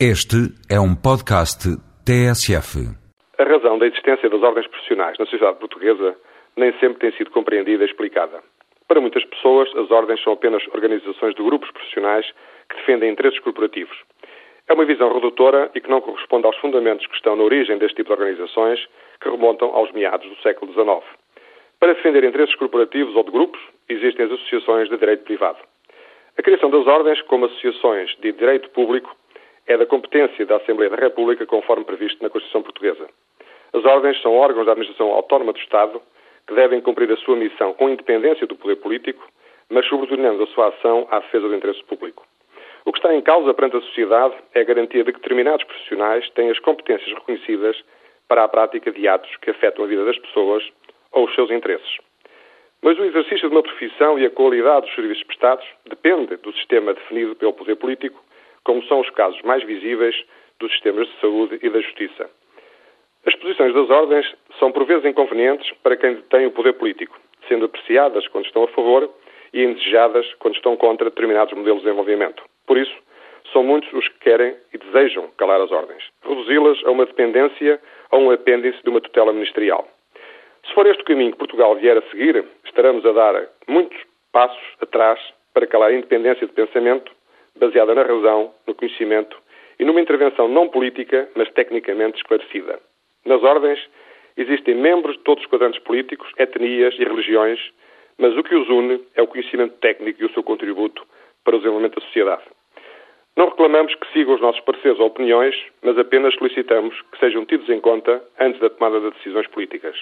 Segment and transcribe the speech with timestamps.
[0.00, 1.70] Este é um podcast
[2.02, 2.82] TSF.
[3.38, 6.16] A razão da existência das ordens profissionais na sociedade portuguesa
[6.56, 8.42] nem sempre tem sido compreendida e explicada.
[8.88, 12.26] Para muitas pessoas, as ordens são apenas organizações de grupos profissionais
[12.68, 13.96] que defendem interesses corporativos.
[14.66, 17.94] É uma visão redutora e que não corresponde aos fundamentos que estão na origem deste
[17.94, 18.84] tipo de organizações,
[19.20, 21.06] que remontam aos meados do século XIX.
[21.78, 25.58] Para defender interesses corporativos ou de grupos, existem as associações de direito privado.
[26.36, 29.14] A criação das ordens como associações de direito público
[29.66, 33.08] é da competência da Assembleia da República, conforme previsto na Constituição Portuguesa.
[33.72, 36.00] As ordens são órgãos da administração autónoma do Estado
[36.46, 39.26] que devem cumprir a sua missão com independência do poder político,
[39.70, 42.24] mas subordinando a sua ação à defesa do interesse público.
[42.84, 46.28] O que está em causa perante a sociedade é a garantia de que determinados profissionais
[46.30, 47.82] têm as competências reconhecidas
[48.28, 50.62] para a prática de atos que afetam a vida das pessoas
[51.10, 51.96] ou os seus interesses.
[52.82, 56.92] Mas o exercício de uma profissão e a qualidade dos serviços prestados depende do sistema
[56.92, 58.22] definido pelo poder político
[58.64, 60.16] como são os casos mais visíveis
[60.58, 62.28] dos sistemas de saúde e da justiça.
[63.26, 64.26] As posições das ordens
[64.58, 68.68] são por vezes inconvenientes para quem detém o poder político, sendo apreciadas quando estão a
[68.68, 69.10] favor
[69.52, 72.42] e indesejadas quando estão contra determinados modelos de desenvolvimento.
[72.66, 72.94] Por isso,
[73.52, 78.22] são muitos os que querem e desejam calar as ordens, reduzi-las a uma dependência ou
[78.22, 79.88] um apêndice de uma tutela ministerial.
[80.66, 83.98] Se for este o caminho que Portugal vier a seguir, estaremos a dar muitos
[84.32, 85.20] passos atrás
[85.52, 87.12] para calar a independência de pensamento
[87.58, 89.36] baseada na razão, no conhecimento
[89.78, 92.78] e numa intervenção não política, mas tecnicamente esclarecida.
[93.24, 93.80] Nas ordens
[94.36, 97.60] existem membros de todos os quadrantes políticos, etnias e religiões,
[98.18, 101.04] mas o que os une é o conhecimento técnico e o seu contributo
[101.44, 102.42] para o desenvolvimento da sociedade.
[103.36, 107.68] Não reclamamos que sigam os nossos pareceres ou opiniões, mas apenas solicitamos que sejam tidos
[107.68, 110.00] em conta antes da tomada de decisões políticas.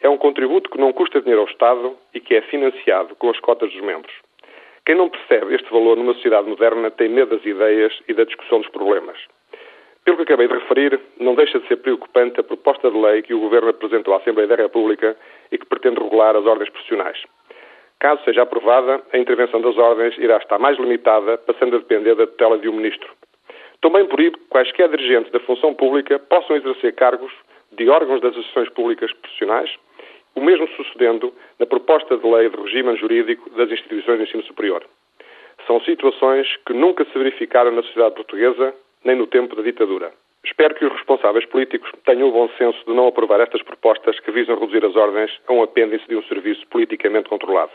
[0.00, 3.40] É um contributo que não custa dinheiro ao Estado e que é financiado com as
[3.40, 4.12] cotas dos membros.
[4.84, 8.60] Quem não percebe este valor numa sociedade moderna tem medo das ideias e da discussão
[8.60, 9.16] dos problemas.
[10.04, 13.32] Pelo que acabei de referir, não deixa de ser preocupante a proposta de lei que
[13.32, 15.16] o Governo apresentou à Assembleia da República
[15.52, 17.22] e que pretende regular as ordens profissionais.
[18.00, 22.26] Caso seja aprovada, a intervenção das ordens irá estar mais limitada, passando a depender da
[22.26, 23.08] tutela de um ministro.
[23.80, 27.32] Também por aí, quaisquer dirigentes da função pública possam exercer cargos
[27.70, 29.70] de órgãos das associações públicas profissionais
[30.34, 34.84] o mesmo sucedendo na proposta de lei de regime jurídico das instituições de ensino superior.
[35.66, 40.12] São situações que nunca se verificaram na sociedade portuguesa, nem no tempo da ditadura.
[40.44, 44.32] Espero que os responsáveis políticos tenham o bom senso de não aprovar estas propostas que
[44.32, 47.70] visam reduzir as ordens a um apêndice de um serviço politicamente controlado.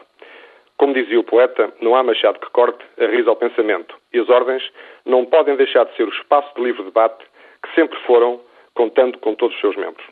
[0.78, 4.30] Como dizia o poeta, não há machado que corte a risa ao pensamento, e as
[4.30, 4.64] ordens
[5.06, 7.26] não podem deixar de ser o espaço de livre debate
[7.64, 8.40] que sempre foram,
[8.76, 10.06] contando com todos os seus membros.